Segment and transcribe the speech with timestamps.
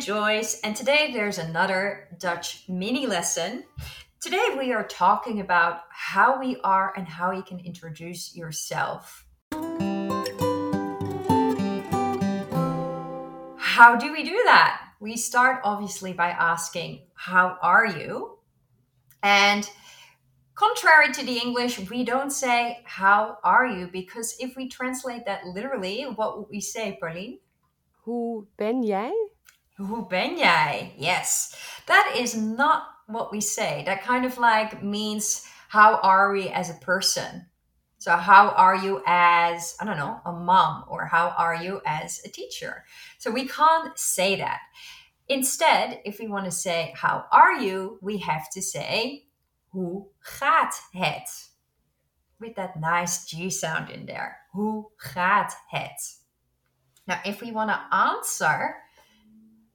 [0.00, 3.64] Joyce, and today there's another Dutch mini lesson.
[4.20, 9.24] Today we are talking about how we are and how you can introduce yourself.
[13.56, 14.80] How do we do that?
[15.00, 18.38] We start obviously by asking, How are you?
[19.22, 19.68] And
[20.54, 23.88] contrary to the English, we don't say, How are you?
[23.92, 27.38] Because if we translate that literally, what would we say, Pauline?
[28.04, 29.33] Hoe ben jij?
[29.76, 30.94] Hoe ben jij?
[30.96, 31.56] Yes.
[31.86, 33.82] That is not what we say.
[33.84, 37.50] That kind of like means how are we as a person?
[37.98, 42.20] So how are you as, I don't know, a mom or how are you as
[42.24, 42.84] a teacher?
[43.18, 44.60] So we can't say that.
[45.28, 49.26] Instead, if we want to say how are you, we have to say
[49.72, 51.28] hoe gaat het?
[52.38, 54.36] With that nice G sound in there.
[54.52, 56.20] Hoe gaat het?
[57.06, 58.76] Now, if we want to answer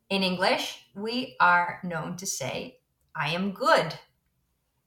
[0.10, 2.80] in English, we are known to say,
[3.16, 3.94] I am good.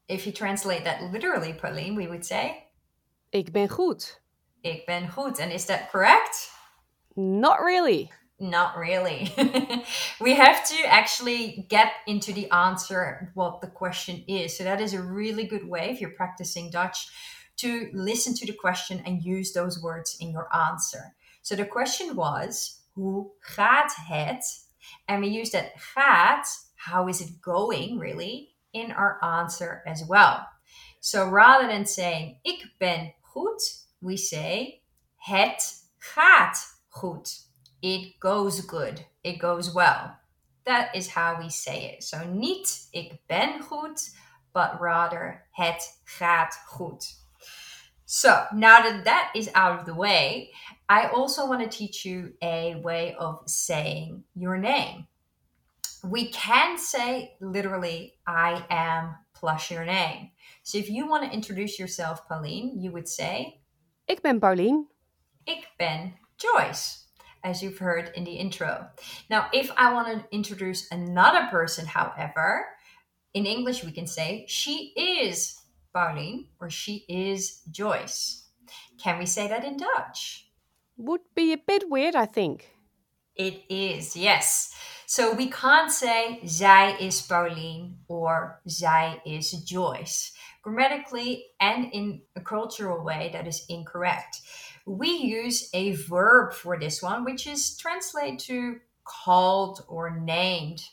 [0.08, 2.64] If you translate that literally, Pauline, we would say,
[3.30, 4.20] Ik ben goed.
[4.62, 5.40] Ik ben goed.
[5.40, 6.50] And is that correct?
[7.14, 8.10] Not really.
[8.38, 9.32] Not really.
[10.20, 14.56] we have to actually get into the answer what the question is.
[14.56, 17.08] So that is a really good way if you're practicing Dutch
[17.58, 21.14] to listen to the question and use those words in your answer.
[21.42, 24.44] So the question was, hoe gaat het?
[25.08, 30.46] And we use that gaat, how is it going really, in our answer as well.
[31.00, 33.60] So rather than saying ik ben goed,
[34.00, 34.82] we say
[35.16, 35.62] het
[35.98, 37.28] gaat goed.
[37.80, 39.04] It goes good.
[39.22, 40.16] It goes well.
[40.64, 42.04] That is how we say it.
[42.04, 44.00] So niet ik ben goed,
[44.52, 47.04] but rather het gaat goed.
[48.04, 50.52] So now that that is out of the way,
[50.92, 55.06] I also want to teach you a way of saying your name.
[56.04, 60.32] We can say literally, I am plus your name.
[60.62, 63.62] So if you want to introduce yourself, Pauline, you would say,
[64.06, 64.86] Ik ben Paulien.
[65.46, 67.04] Ik ben Joyce,
[67.42, 68.86] as you've heard in the intro.
[69.30, 72.66] Now, if I want to introduce another person, however,
[73.32, 75.58] in English we can say, She is
[75.94, 78.50] Pauline or She is Joyce.
[79.02, 80.51] Can we say that in Dutch?
[80.96, 82.68] Would be a bit weird, I think.
[83.34, 84.74] It is, yes.
[85.06, 90.32] So we can't say zij is Pauline or zij is Joyce.
[90.62, 94.40] Grammatically and in a cultural way, that is incorrect.
[94.86, 100.84] We use a verb for this one, which is translated to called or named.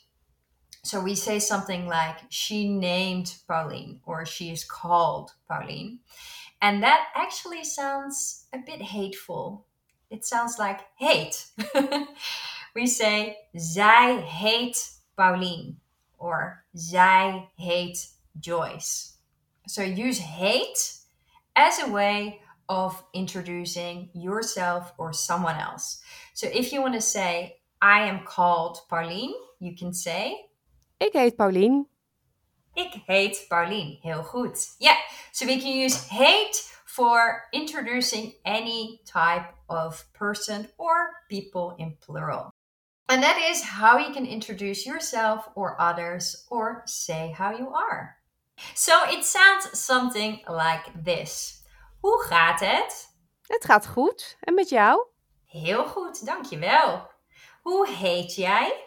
[0.82, 6.00] So we say something like she named Pauline or she is called Pauline.
[6.62, 9.66] And that actually sounds a bit hateful.
[10.10, 11.46] It sounds like hate.
[12.74, 15.74] we say zij heet Pauline
[16.16, 19.18] or zij heet Joyce.
[19.66, 21.00] So use hate
[21.52, 26.02] as a way of introducing yourself or someone else.
[26.34, 30.50] So if you want to say, I am called Pauline, you can say,
[30.98, 31.86] Ik heet Paulien.
[32.74, 33.98] Ik heet Pauline.
[34.02, 34.74] Heel goed.
[34.78, 34.96] Yeah,
[35.32, 36.62] so we can use hate
[36.94, 42.50] for introducing any type of person or people in plural.
[43.08, 48.16] And that is how you can introduce yourself or others or say how you are.
[48.74, 51.62] So it sounds something like this.
[52.00, 53.08] Hoe gaat het?
[53.46, 54.36] Het gaat goed.
[54.40, 55.06] En met jou?
[55.44, 57.10] Heel goed, dankjewel.
[57.62, 58.84] Hoe heet jij?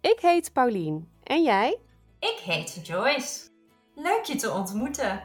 [0.00, 1.12] Ik heet Paulien.
[1.22, 1.80] En jij?
[2.18, 3.48] Ik heet Joyce.
[3.94, 5.22] Leuk je te ontmoeten.